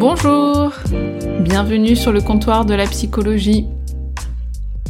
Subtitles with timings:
[0.00, 0.72] Bonjour
[1.42, 3.66] Bienvenue sur le comptoir de la psychologie.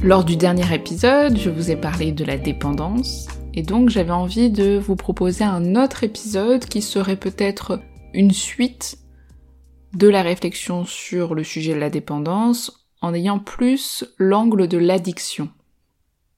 [0.04, 4.50] Lors du dernier épisode, je vous ai parlé de la dépendance, et donc j'avais envie
[4.50, 7.80] de vous proposer un autre épisode qui serait peut-être
[8.14, 8.98] une suite
[9.94, 15.48] de la réflexion sur le sujet de la dépendance en ayant plus l'angle de l'addiction.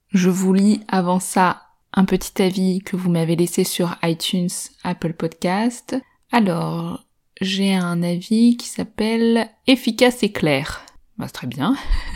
[0.09, 1.61] Je vous lis avant ça
[1.93, 4.49] un petit avis que vous m'avez laissé sur iTunes,
[4.83, 5.95] Apple Podcast.
[6.31, 7.05] Alors,
[7.43, 10.85] j'ai un avis qui s'appelle efficace et clair.
[11.17, 11.75] Bah, très bien.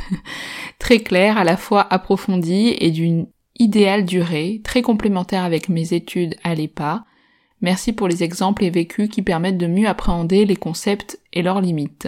[0.80, 3.28] très clair, à la fois approfondi et d'une
[3.60, 7.06] idéale durée, très complémentaire avec mes études à l'EPA.
[7.62, 11.62] Merci pour les exemples et vécus qui permettent de mieux appréhender les concepts et leurs
[11.62, 12.08] limites.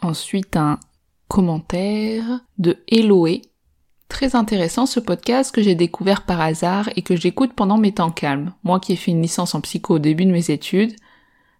[0.00, 0.78] Ensuite, un
[1.28, 3.42] commentaire de Eloé.
[4.08, 8.10] Très intéressant ce podcast que j'ai découvert par hasard et que j'écoute pendant mes temps
[8.10, 8.52] calmes.
[8.62, 10.94] Moi qui ai fait une licence en psycho au début de mes études,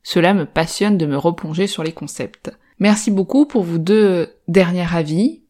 [0.04, 2.52] cela me passionne de me replonger sur les concepts.
[2.78, 5.42] Merci beaucoup pour vos deux derniers avis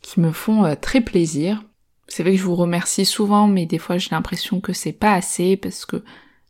[0.00, 1.62] qui me font euh, très plaisir.
[2.08, 5.12] C'est vrai que je vous remercie souvent, mais des fois j'ai l'impression que c'est pas
[5.12, 6.02] assez parce que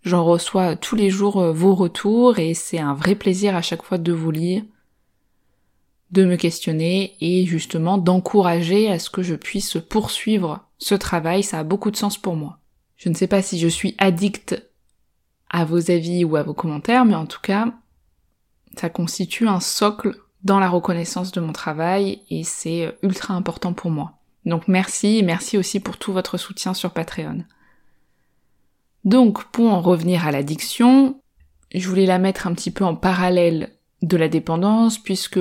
[0.03, 3.83] j'en reçois tous les jours euh, vos retours et c'est un vrai plaisir à chaque
[3.83, 4.63] fois de vous lire,
[6.13, 11.43] de me questionner et justement d'encourager à ce que je puisse poursuivre ce travail.
[11.43, 12.61] Ça a beaucoup de sens pour moi.
[12.97, 14.63] Je ne sais pas si je suis addict
[15.51, 17.73] à vos avis ou à vos commentaires, mais en tout cas,
[18.77, 23.91] ça constitue un socle dans la reconnaissance de mon travail et c'est ultra important pour
[23.91, 24.19] moi.
[24.45, 27.45] Donc merci et merci aussi pour tout votre soutien sur Patreon.
[29.05, 31.21] Donc pour en revenir à l'addiction,
[31.75, 33.73] je voulais la mettre un petit peu en parallèle
[34.03, 35.41] de la dépendance puisque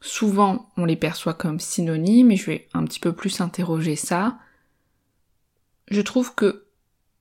[0.00, 4.38] souvent on les perçoit comme synonymes et je vais un petit peu plus interroger ça.
[5.88, 6.66] Je trouve que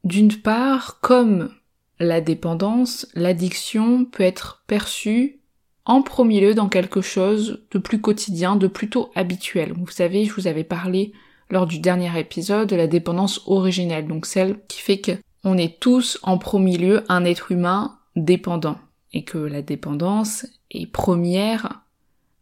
[0.03, 1.53] d'une part, comme
[1.99, 5.39] la dépendance, l'addiction peut être perçue
[5.85, 9.73] en premier lieu dans quelque chose de plus quotidien, de plutôt habituel.
[9.73, 11.13] Vous savez, je vous avais parlé
[11.49, 15.11] lors du dernier épisode de la dépendance originelle, donc celle qui fait que
[15.43, 18.77] on est tous en premier lieu un être humain dépendant
[19.13, 21.81] et que la dépendance est première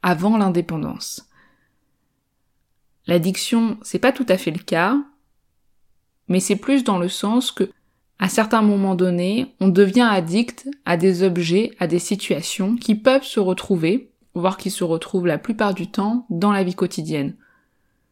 [0.02, 1.30] avant l'indépendance.
[3.06, 4.98] L'addiction, c'est pas tout à fait le cas,
[6.28, 7.72] mais c'est plus dans le sens que
[8.20, 13.24] à certains moments donnés, on devient addict à des objets, à des situations qui peuvent
[13.24, 17.36] se retrouver, voire qui se retrouvent la plupart du temps dans la vie quotidienne.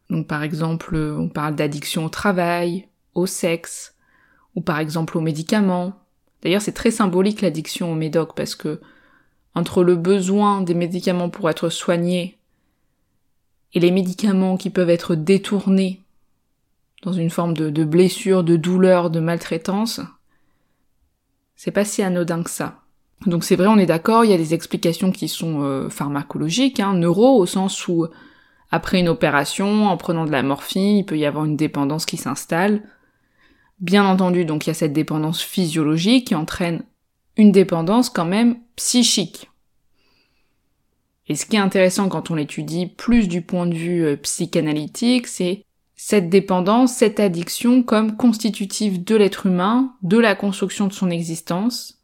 [0.08, 3.96] Donc par exemple, on parle d'addiction au travail, au sexe,
[4.54, 5.94] ou par exemple aux médicaments.
[6.42, 8.80] D'ailleurs, c'est très symbolique l'addiction aux médocs parce que
[9.54, 12.38] entre le besoin des médicaments pour être soigné
[13.72, 16.05] et les médicaments qui peuvent être détournés
[17.02, 20.00] dans une forme de, blessure, de douleur, de maltraitance,
[21.54, 22.80] c'est pas si anodin que ça.
[23.26, 26.80] Donc c'est vrai, on est d'accord, il y a des explications qui sont euh, pharmacologiques,
[26.80, 28.06] hein, neuro, au sens où
[28.70, 32.16] après une opération, en prenant de la morphine, il peut y avoir une dépendance qui
[32.16, 32.82] s'installe.
[33.78, 36.82] Bien entendu, donc il y a cette dépendance physiologique qui entraîne
[37.36, 39.50] une dépendance quand même psychique.
[41.28, 45.26] Et ce qui est intéressant quand on l'étudie plus du point de vue euh, psychanalytique,
[45.26, 45.65] c'est
[45.96, 52.02] cette dépendance, cette addiction comme constitutive de l'être humain, de la construction de son existence,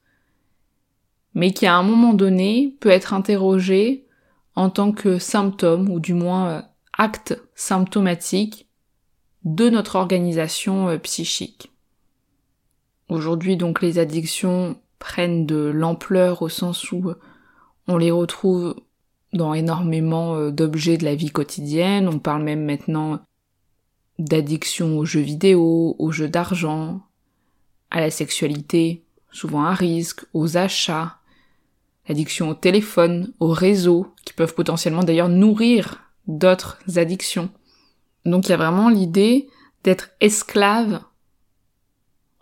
[1.34, 4.06] mais qui à un moment donné peut être interrogée
[4.56, 6.62] en tant que symptôme, ou du moins euh,
[6.97, 8.68] acte symptomatique
[9.44, 11.71] de notre organisation euh, psychique.
[13.09, 17.18] Aujourd'hui donc les addictions prennent de l'ampleur au sens où euh,
[17.89, 18.74] on les retrouve
[19.34, 23.18] dans énormément d'objets de la vie quotidienne, on parle même maintenant
[24.18, 27.03] d'addiction aux jeux vidéo, aux jeux d'argent,
[27.91, 31.18] à la sexualité, souvent à risque, aux achats,
[32.09, 37.50] l'addiction au téléphone, au réseau, qui peuvent potentiellement d'ailleurs nourrir d'autres addictions.
[38.24, 39.48] Donc il y a vraiment l'idée
[39.84, 41.03] d'être esclave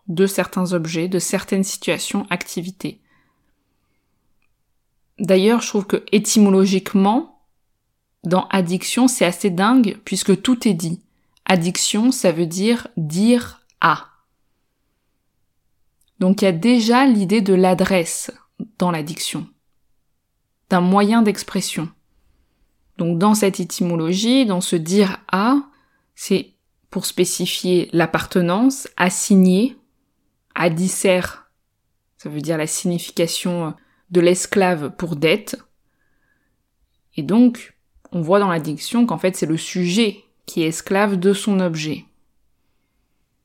[0.09, 3.01] de certains objets, de certaines situations, activités.
[5.19, 7.43] D'ailleurs, je trouve que étymologiquement,
[8.25, 11.01] dans addiction, c'est assez dingue puisque tout est dit.
[11.53, 14.07] Addiction, ça veut dire dire à.
[16.21, 18.31] Donc il y a déjà l'idée de l'adresse
[18.79, 19.49] dans l'addiction,
[20.69, 21.89] d'un moyen d'expression.
[22.99, 25.57] Donc dans cette étymologie, dans ce dire à,
[26.15, 26.53] c'est
[26.89, 29.77] pour spécifier l'appartenance, assigner,
[30.55, 31.23] adisser,
[32.17, 33.75] ça veut dire la signification
[34.13, 35.61] de l'esclave pour dette.
[37.17, 37.77] Et donc,
[38.13, 42.07] on voit dans l'addiction qu'en fait c'est le sujet qui est esclave de son objet.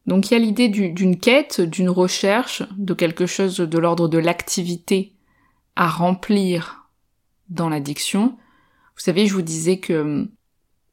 [0.08, 4.18] Donc il y a l'idée d'une quête, d'une recherche, de quelque chose de l'ordre de
[4.18, 5.14] l'activité
[5.76, 6.90] à remplir
[7.50, 8.30] dans l'addiction.
[8.96, 10.28] Vous savez, je vous disais que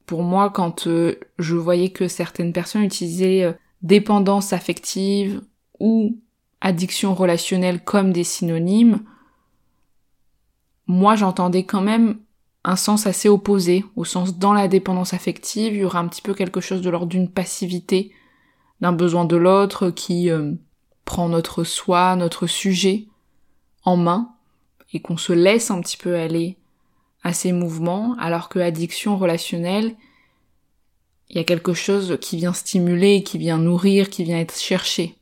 [0.05, 5.41] pour moi, quand euh, je voyais que certaines personnes utilisaient euh, dépendance affective
[5.81, 6.19] ou
[6.61, 9.00] addiction relationnelle comme des synonymes,
[10.87, 12.19] moi j'entendais quand même
[12.64, 16.23] un sens assez opposé, au sens dans la dépendance affective, il y aura un petit
[16.23, 18.12] peu quelque chose de l'ordre d'une passivité,
[18.81, 20.53] d'un besoin de l'autre qui euh,
[21.05, 23.06] prend notre soi, notre sujet
[23.85, 24.35] en main,
[24.93, 26.56] et qu'on se laisse un petit peu aller
[27.25, 29.97] à ces mouvements, alors que addiction relationnelle,
[31.31, 35.17] il y a quelque chose qui vient stimuler, qui vient nourrir, qui vient être cherché.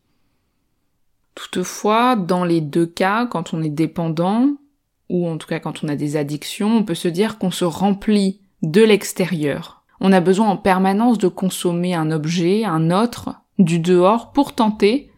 [1.34, 4.56] Toutefois, dans les deux cas, quand on est dépendant,
[5.10, 7.66] ou en tout cas quand on a des addictions, on peut se dire qu'on se
[7.66, 9.82] remplit de l'extérieur.
[10.00, 15.10] On a besoin en permanence de consommer un objet, un autre, du dehors pour tenter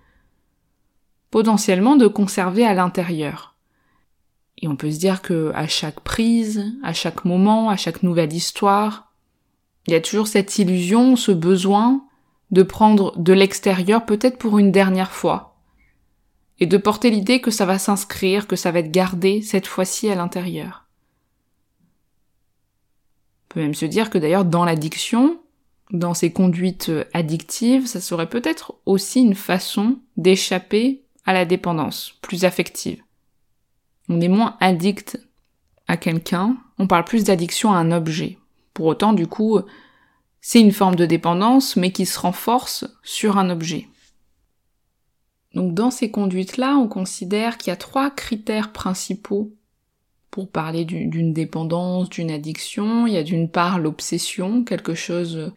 [1.30, 3.54] potentiellement de conserver à l'intérieur.
[4.58, 8.32] Et on peut se dire que à chaque prise, à chaque moment, à chaque nouvelle
[8.32, 9.12] histoire,
[9.86, 12.04] il y a toujours cette illusion, ce besoin
[12.50, 15.51] de prendre de l'extérieur peut-être pour une dernière fois,
[16.62, 20.08] et de porter l'idée que ça va s'inscrire, que ça va être gardé cette fois-ci
[20.08, 20.86] à l'intérieur.
[23.42, 25.40] On peut même se dire que d'ailleurs dans l'addiction,
[25.90, 32.44] dans ces conduites addictives, ça serait peut-être aussi une façon d'échapper à la dépendance, plus
[32.44, 33.02] affective.
[34.08, 35.18] On est moins addict
[35.88, 38.38] à quelqu'un, on parle plus d'addiction à un objet.
[38.72, 39.58] Pour autant, du coup,
[40.40, 43.88] c'est une forme de dépendance, mais qui se renforce sur un objet.
[45.54, 49.52] Donc dans ces conduites-là, on considère qu'il y a trois critères principaux
[50.30, 53.06] pour parler d'une dépendance, d'une addiction.
[53.06, 55.52] Il y a d'une part l'obsession, quelque chose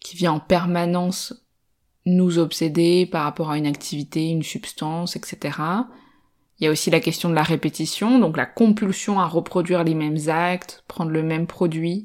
[0.00, 1.34] qui vient en permanence
[2.04, 5.58] nous obséder par rapport à une activité, une substance, etc.
[6.58, 9.94] Il y a aussi la question de la répétition, donc la compulsion à reproduire les
[9.94, 12.04] mêmes actes, prendre le même produit.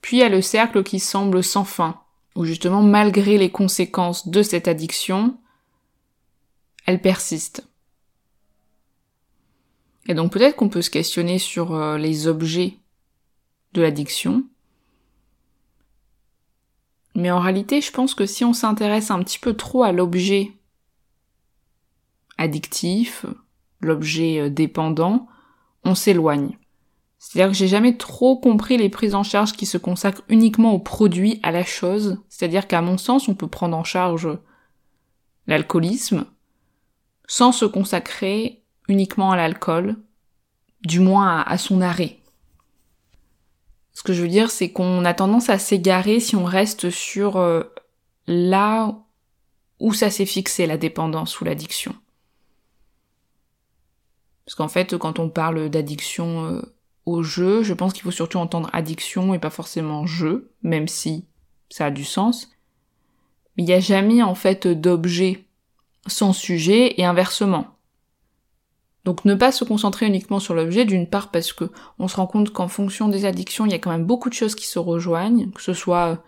[0.00, 2.00] Puis il y a le cercle qui semble sans fin,
[2.34, 5.38] où justement, malgré les conséquences de cette addiction,
[6.86, 7.66] elle persiste.
[10.06, 12.78] Et donc peut-être qu'on peut se questionner sur euh, les objets
[13.72, 14.44] de l'addiction.
[17.14, 20.52] Mais en réalité, je pense que si on s'intéresse un petit peu trop à l'objet
[22.38, 23.24] addictif,
[23.80, 25.28] l'objet euh, dépendant,
[25.84, 26.58] on s'éloigne.
[27.26, 30.78] C'est-à-dire que j'ai jamais trop compris les prises en charge qui se consacrent uniquement au
[30.78, 32.18] produit, à la chose.
[32.28, 34.28] C'est-à-dire qu'à mon sens, on peut prendre en charge
[35.46, 36.26] l'alcoolisme
[37.26, 39.96] sans se consacrer uniquement à l'alcool,
[40.82, 42.18] du moins à, son arrêt.
[43.94, 47.38] Ce que je veux dire, c'est qu'on a tendance à s'égarer si on reste sur
[47.38, 47.62] euh,
[48.26, 48.98] là
[49.80, 51.96] où ça s'est fixé, la dépendance ou l'addiction.
[54.44, 56.73] Parce qu'en fait, quand on parle d'addiction euh,
[57.06, 61.26] au jeu, je pense qu'il faut surtout entendre addiction et pas forcément jeu, même si
[61.68, 62.50] ça a du sens.
[63.56, 65.44] Il n'y a jamais en fait d'objet
[66.06, 67.66] sans sujet et inversement.
[69.04, 72.26] Donc ne pas se concentrer uniquement sur l'objet, d'une part parce que on se rend
[72.26, 74.78] compte qu'en fonction des addictions, il y a quand même beaucoup de choses qui se
[74.78, 76.22] rejoignent, que ce soit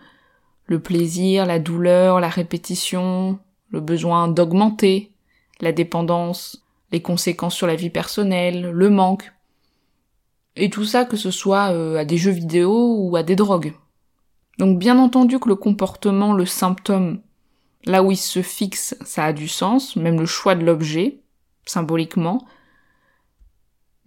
[0.66, 3.38] le plaisir, la douleur, la répétition,
[3.70, 5.12] le besoin d'augmenter,
[5.60, 9.32] la dépendance, les conséquences sur la vie personnelle, le manque,
[10.56, 13.74] et tout ça que ce soit euh, à des jeux vidéo ou à des drogues.
[14.58, 17.20] Donc bien entendu que le comportement, le symptôme,
[17.84, 21.20] là où il se fixe, ça a du sens, même le choix de l'objet,
[21.66, 22.44] symboliquement.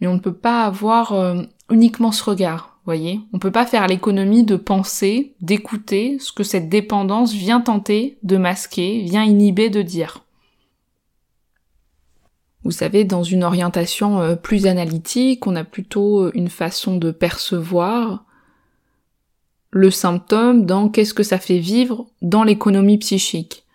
[0.02, 3.22] Mais on ne peut pas avoir euh, uniquement ce regard, voyez.
[3.34, 8.38] On peut pas faire l'économie de penser, d'écouter ce que cette dépendance vient tenter de
[8.38, 10.24] masquer, vient inhiber de dire.
[12.64, 17.12] Vous savez, dans une orientation euh, plus analytique, on a plutôt euh, une façon de
[17.12, 18.26] percevoir
[19.72, 23.66] le symptôme dans qu'est-ce que ça fait vivre dans l'économie psychique.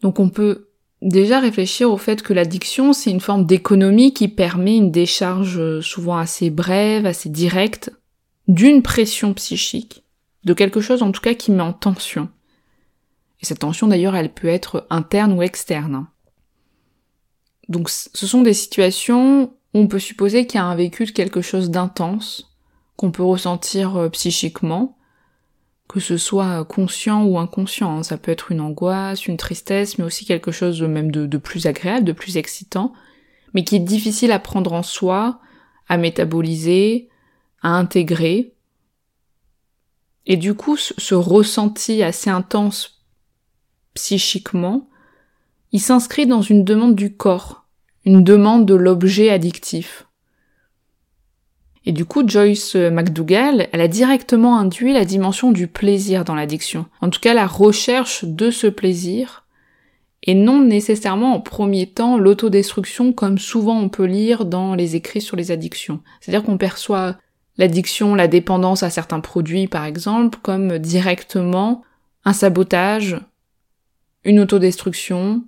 [0.00, 0.68] Donc on peut
[1.02, 6.16] déjà réfléchir au fait que l'addiction, c'est une forme d'économie qui permet une décharge souvent
[6.16, 7.92] assez brève, assez directe,
[8.48, 10.02] d'une pression psychique,
[10.44, 12.28] de quelque chose en tout cas qui met en tension.
[13.40, 16.06] Et cette tension d'ailleurs, elle peut être interne ou externe.
[17.68, 21.10] Donc ce sont des situations où on peut supposer qu'il y a un vécu de
[21.10, 22.50] quelque chose d'intense,
[22.96, 24.96] qu'on peut ressentir euh, psychiquement,
[25.88, 27.98] que ce soit conscient ou inconscient.
[27.98, 28.02] Hein.
[28.02, 31.66] Ça peut être une angoisse, une tristesse, mais aussi quelque chose même de, de, plus
[31.66, 32.92] agréable, de plus excitant,
[33.54, 35.40] mais qui est difficile à prendre en soi,
[35.88, 37.08] à métaboliser,
[37.62, 38.54] à intégrer.
[40.26, 43.04] Et du coup, ce ressenti assez intense
[43.94, 44.87] psychiquement,
[45.72, 47.64] il s'inscrit dans une demande du corps,
[48.04, 50.06] une demande de l'objet addictif.
[51.84, 56.86] Et du coup, Joyce McDougall, elle a directement induit la dimension du plaisir dans l'addiction.
[57.00, 59.46] En tout cas, la recherche de ce plaisir,
[60.22, 65.20] et non nécessairement en premier temps l'autodestruction comme souvent on peut lire dans les écrits
[65.20, 66.00] sur les addictions.
[66.20, 67.16] C'est-à-dire qu'on perçoit
[67.56, 71.82] l'addiction, la dépendance à certains produits par exemple, comme directement
[72.24, 73.20] un sabotage,
[74.24, 75.44] une autodestruction,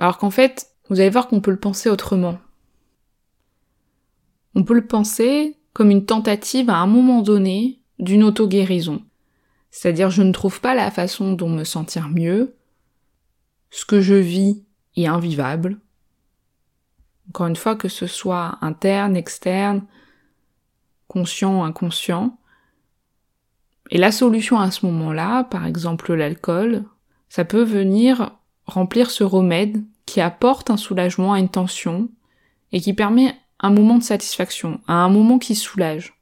[0.00, 2.38] alors qu'en fait, vous allez voir qu'on peut le penser autrement.
[4.54, 9.02] On peut le penser comme une tentative à un moment donné d'une auto-guérison.
[9.70, 12.56] C'est-à-dire je ne trouve pas la façon dont me sentir mieux,
[13.70, 14.64] ce que je vis
[14.96, 15.78] est invivable.
[17.28, 19.84] Encore une fois, que ce soit interne, externe,
[21.06, 22.38] conscient, inconscient.
[23.90, 26.84] Et la solution à ce moment-là, par exemple l'alcool,
[27.28, 28.32] ça peut venir
[28.64, 32.08] remplir ce remède qui apporte un soulagement à une tension
[32.72, 36.14] et qui permet un moment de satisfaction, à un moment qui soulage.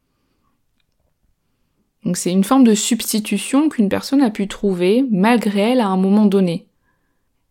[2.04, 5.96] Donc c'est une forme de substitution qu'une personne a pu trouver malgré elle à un
[5.96, 6.66] moment donné.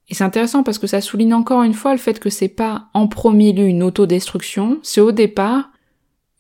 [0.10, 2.86] Et c'est intéressant parce que ça souligne encore une fois le fait que c'est pas
[2.94, 5.72] en premier lieu une autodestruction, c'est au départ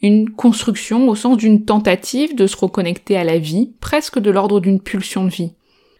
[0.03, 4.59] une construction au sens d'une tentative de se reconnecter à la vie, presque de l'ordre
[4.59, 5.53] d'une pulsion de vie.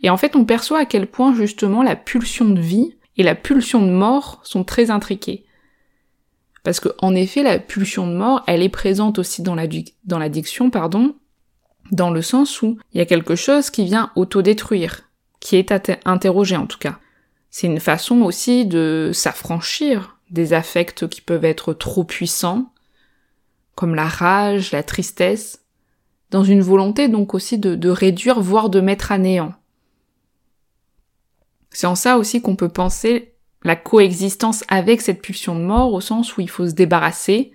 [0.04, 3.36] Et en fait, on perçoit à quel point justement la pulsion de vie et la
[3.36, 5.46] pulsion de mort sont très intriquées.
[6.64, 11.16] Parce que, en effet, la pulsion de mort, elle est présente aussi dans l'addiction, pardon,
[11.92, 15.04] dans le sens où il y a quelque chose qui vient autodétruire,
[15.40, 15.72] qui est
[16.06, 17.00] interrogé en tout cas.
[17.50, 22.74] C'est une façon aussi de s'affranchir des affects qui peuvent être trop puissants,
[23.76, 25.64] comme la rage, la tristesse,
[26.30, 29.54] dans une volonté donc aussi de réduire, voire de mettre à néant.
[31.78, 36.02] C'est en ça aussi qu'on peut penser la coexistence avec cette pulsion de mort au
[36.02, 37.52] sens où il faut se débarrasser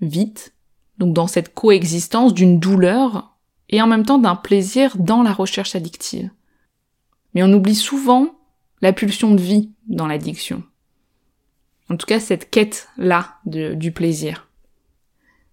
[0.00, 0.54] vite,
[0.96, 3.36] donc dans cette coexistence d'une douleur
[3.68, 6.30] et en même temps d'un plaisir dans la recherche addictive.
[7.34, 8.38] Mais on oublie souvent
[8.80, 10.62] la pulsion de vie dans l'addiction.
[11.90, 14.46] En tout cas, cette quête-là du plaisir.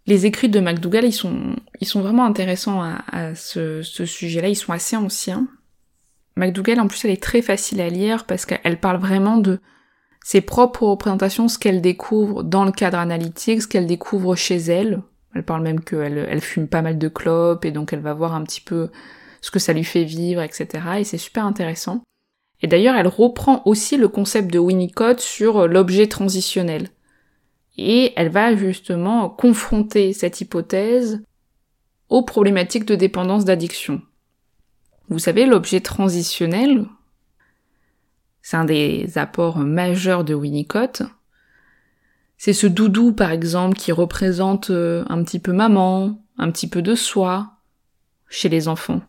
[0.06, 0.63] Les écrits de
[1.10, 4.50] sont, ils sont vraiment intéressants à, ce sujet-là.
[4.50, 5.48] Ils sont assez anciens.
[6.39, 9.60] McDougall, en plus, elle est très facile à lire parce qu'elle parle vraiment de
[10.24, 15.01] ses propres représentations, ce qu'elle découvre dans le cadre analytique, ce qu'elle découvre chez elle.
[15.36, 18.34] Elle parle même qu'elle elle fume pas mal de clopes et donc elle va voir
[18.34, 18.89] un petit peu
[19.41, 20.67] ce que ça lui fait vivre, etc.
[21.00, 22.01] Et c'est super intéressant.
[22.62, 26.89] Et d'ailleurs, elle reprend aussi le concept de Winnicott sur l'objet transitionnel.
[27.77, 31.22] Et elle va justement confronter cette hypothèse
[32.10, 34.01] aux problématiques de dépendance d'addiction.
[35.10, 36.86] Vous savez, l'objet transitionnel,
[38.42, 41.01] c'est un des apports majeurs de Winnicott.
[42.38, 46.82] C'est ce doudou, par exemple, qui représente euh, un petit peu maman, un petit peu
[46.82, 47.54] de soi
[48.30, 49.01] chez les enfants.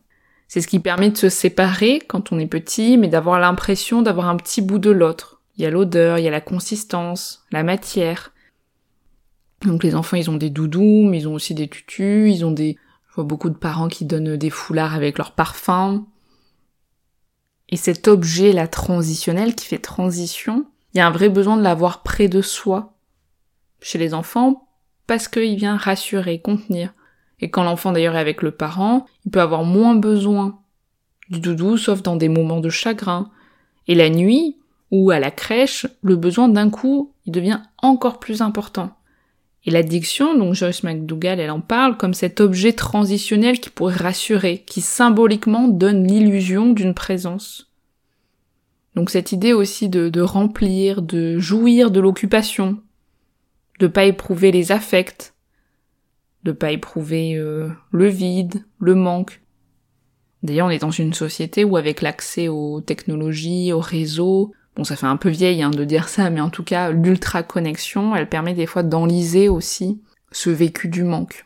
[0.49, 4.29] C'est ce qui permet de se séparer quand on est petit, mais d'avoir l'impression d'avoir
[4.29, 5.41] un petit bout de l'autre.
[5.57, 8.33] Il y a l'odeur, il y a la consistance, la matière.
[9.65, 12.51] Donc les enfants, ils ont des doudous, mais ils ont aussi des tutus, ils ont
[12.51, 12.79] des
[13.11, 16.07] je vois beaucoup de parents qui donnent des foulards avec leur parfum.
[17.69, 21.63] Et cet objet, la transitionnel, qui fait transition, il y a un vrai besoin de
[21.63, 22.95] l'avoir près de soi,
[23.81, 24.69] chez les enfants,
[25.09, 26.95] parce qu'il vient rassurer, contenir.
[27.41, 30.61] Et quand l'enfant d'ailleurs est avec le parent, il peut avoir moins besoin
[31.31, 33.31] du doudou, sauf dans des moments de chagrin.
[33.89, 34.59] Et la nuit,
[34.93, 38.91] ou à la crèche, le besoin d'un coup, il devient encore plus important.
[39.67, 44.65] Et l'addiction, donc Joyce McDougall, elle en parle comme cet objet transitionnel qui pourrait rassurer,
[44.67, 47.71] qui symboliquement donne l'illusion d'une présence.
[48.95, 52.81] Donc cette idée aussi de, remplir, de jouir de l'occupation,
[53.79, 55.35] de pas éprouver les affects,
[56.43, 59.43] de pas éprouver euh, le vide, le manque.
[60.43, 64.97] D'ailleurs, on est dans une société où avec l'accès aux technologies, aux réseaux, bon ça
[64.97, 68.31] fait un peu vieille hein, de dire ça, mais en tout cas l'ultra connexion, elle
[68.31, 70.01] permet des fois d'enliser aussi
[70.33, 71.45] ce vécu du manque.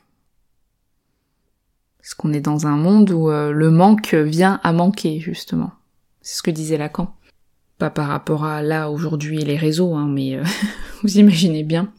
[1.98, 5.72] Parce qu'on est dans un monde où euh, le manque vient à manquer, justement.
[6.20, 7.12] C'est ce que disait Lacan.
[7.78, 10.44] Pas par rapport à là, aujourd'hui, les réseaux, hein, mais euh,
[11.02, 11.92] vous imaginez bien.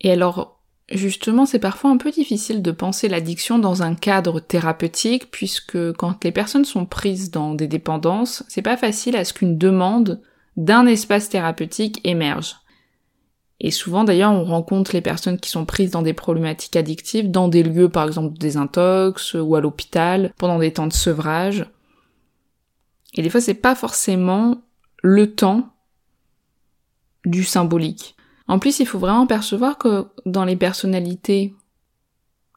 [0.00, 0.59] Et alors,
[0.90, 6.24] justement, c'est parfois un peu difficile de penser l'addiction dans un cadre thérapeutique, puisque quand
[6.24, 10.20] les personnes sont prises dans des dépendances, c'est pas facile à ce qu'une demande
[10.56, 12.56] d'un espace thérapeutique émerge.
[13.60, 17.48] Et souvent d'ailleurs on rencontre les personnes qui sont prises dans des problématiques addictives dans
[17.48, 21.66] des lieux par exemple de désintox ou à l'hôpital pendant des temps de sevrage.
[23.14, 24.62] Et des fois c'est pas forcément
[25.02, 25.74] le temps
[27.26, 28.16] du symbolique.
[28.50, 31.54] En plus il faut vraiment percevoir que dans les personnalités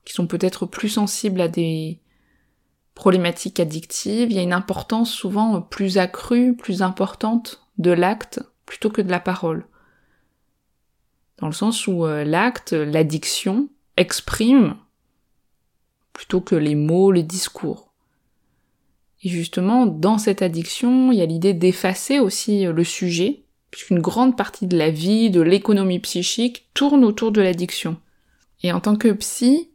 [0.06, 2.00] qui sont peut-être plus sensibles à des
[2.96, 8.90] problématiques addictives, il y a une importance souvent plus accrue, plus importante de l'acte plutôt
[8.90, 9.68] que de la parole
[11.38, 14.78] dans le sens où euh, l'acte, l'addiction, exprime
[16.14, 17.92] plutôt que les mots, les discours.
[19.24, 23.43] Et justement, dans cette addiction, il y a l'idée d'effacer aussi euh, le sujet,
[23.74, 27.98] puisqu'une grande partie de la vie, de l'économie psychique, tourne autour de l'addiction.
[28.62, 29.70] Et en tant que psy,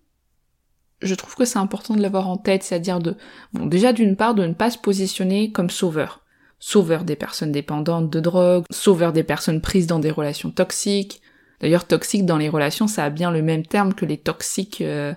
[1.02, 3.16] je trouve que c'est important de l'avoir en tête, c'est-à-dire de,
[3.52, 6.22] bon, déjà d'une part, de ne pas se positionner comme sauveur.
[6.60, 11.20] Sauveur des personnes dépendantes de drogue, sauveur des personnes prises dans des relations toxiques,
[11.60, 15.12] D'ailleurs, toxique dans les relations, ça a bien le même terme que les toxiques euh,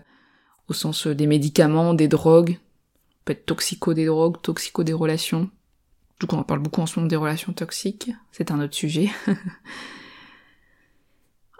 [0.67, 2.57] au sens euh, des médicaments, des drogues.
[3.25, 5.49] peut être toxico des drogues, toxico des relations.
[6.21, 8.11] Du coup, on parle beaucoup en ce moment des relations toxiques.
[8.31, 9.09] C'est un autre sujet.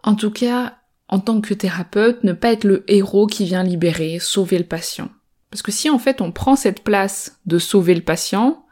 [0.04, 0.78] en tout cas,
[1.08, 5.10] en tant que thérapeute, ne pas être le héros qui vient libérer, sauver le patient.
[5.50, 8.64] Parce que si en fait on prend cette place de sauver le patient,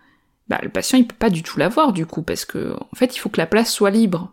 [0.48, 3.16] bah le patient il peut pas du tout l'avoir du coup, parce que en fait
[3.16, 4.32] il faut que la place soit libre.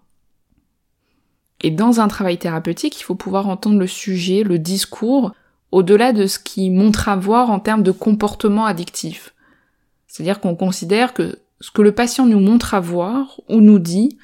[1.62, 5.32] Et dans un travail thérapeutique, il faut pouvoir entendre le sujet, le discours,
[5.72, 9.33] au-delà de ce qui montre à voir en termes de comportement addictif.
[10.07, 14.19] C'est-à-dire qu'on considère que ce que le patient nous montre à voir ou nous dit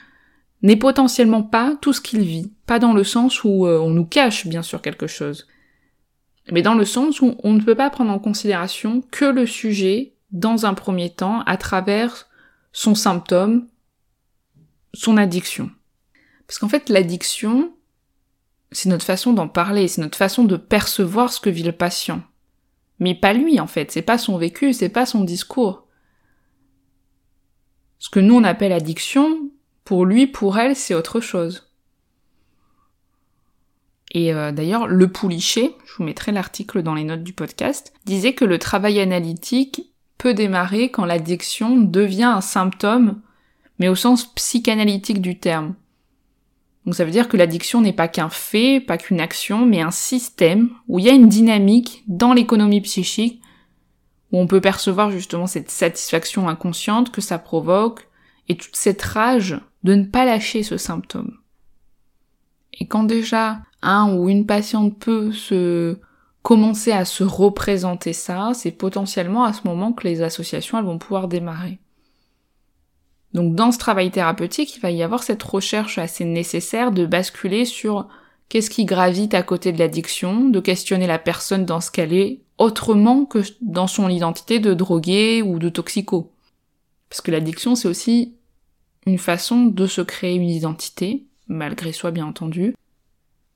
[0.63, 4.05] n'est potentiellement pas tout ce qu'il vit, pas dans le sens où euh, on nous
[4.05, 5.49] cache bien sûr quelque chose,
[6.51, 10.15] mais dans le sens où on ne peut pas prendre en considération que le sujet
[10.31, 12.29] dans un premier temps à travers
[12.73, 13.69] son symptôme,
[14.95, 15.71] son addiction.
[16.47, 17.73] Parce qu'en fait, l'addiction,
[18.73, 22.23] c'est notre façon d'en parler, c'est notre façon de percevoir ce que vit le patient.
[22.99, 25.87] Mais pas lui, en fait, c'est pas son vécu, c'est pas son discours.
[28.03, 29.49] Ce que nous on appelle addiction,
[29.85, 31.71] pour lui, pour elle, c'est autre chose.
[34.11, 38.33] Et euh, d'ailleurs, Le Poulichet, je vous mettrai l'article dans les notes du podcast, disait
[38.33, 43.21] que le travail analytique peut démarrer quand l'addiction devient un symptôme,
[43.79, 45.77] mais au sens psychanalytique du terme.
[46.85, 49.93] Donc ça veut dire que l'addiction n'est pas qu'un fait, pas qu'une action, mais un
[49.93, 53.42] système où il y a une dynamique dans l'économie psychique
[54.33, 58.09] où on peut percevoir justement cette satisfaction inconsciente que ça provoque
[58.49, 61.37] et toute cette rage de ne pas lâcher ce symptôme.
[62.73, 65.99] Et quand déjà un ou une patiente peut se
[66.43, 71.29] commencer à se représenter ça, c'est potentiellement à ce moment que les associations vont pouvoir
[71.29, 71.79] démarrer.
[73.35, 77.65] Donc dans ce travail thérapeutique, il va y avoir cette recherche assez nécessaire de basculer
[77.65, 78.09] sur
[78.53, 82.43] qu'est-ce qui gravite à côté de l'addiction, de questionner la personne dans ce qu'elle est,
[82.59, 86.31] autrement que dans son identité de drogué ou de toxico?
[87.09, 88.35] Parce que l'addiction, c'est aussi
[89.07, 92.75] une façon de se créer une identité, malgré soi bien entendu.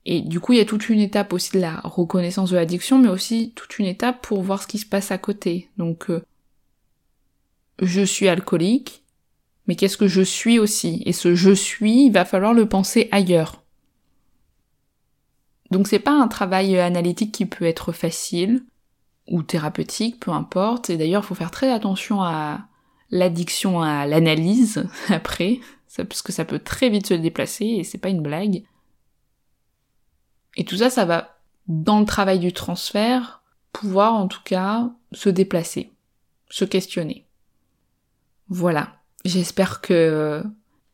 [0.07, 2.99] Et du coup, il y a toute une étape aussi de la reconnaissance de l'addiction,
[2.99, 5.69] mais aussi toute une étape pour voir ce qui se passe à côté.
[5.77, 6.25] Donc, euh,
[7.83, 9.05] je suis alcoolique,
[9.67, 11.03] mais qu'est-ce que je suis aussi?
[11.05, 13.63] Et ce je suis, il va falloir le penser ailleurs.
[15.71, 18.65] Donc c'est pas un travail analytique qui peut être facile
[19.27, 20.91] ou thérapeutique, peu importe.
[20.91, 22.67] Et d'ailleurs, il faut faire très attention à
[23.11, 25.61] l'addiction à l'analyse après,
[25.97, 28.65] parce que ça peut très vite se déplacer et c'est pas une blague.
[30.57, 35.29] Et tout ça, ça va, dans le travail du transfert, pouvoir en tout cas se
[35.29, 35.93] déplacer,
[36.49, 37.27] se questionner.
[38.49, 39.01] Voilà.
[39.25, 40.43] J'espère que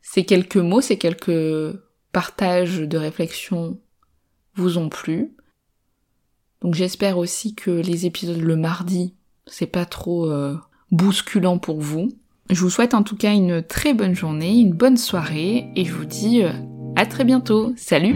[0.01, 1.79] ces quelques mots, ces quelques
[2.11, 3.79] partages de réflexion
[4.55, 5.33] vous ont plu.
[6.61, 9.13] Donc j'espère aussi que les épisodes le mardi,
[9.47, 10.57] c'est pas trop euh,
[10.91, 12.09] bousculant pour vous.
[12.49, 15.93] Je vous souhaite en tout cas une très bonne journée, une bonne soirée et je
[15.93, 16.51] vous dis euh,
[16.95, 17.73] à très bientôt.
[17.75, 18.15] Salut